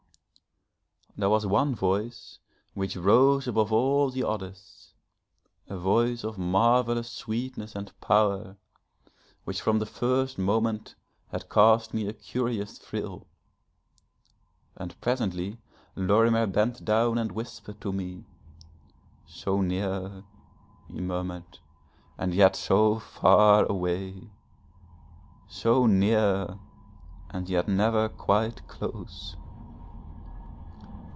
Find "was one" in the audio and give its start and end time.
1.29-1.75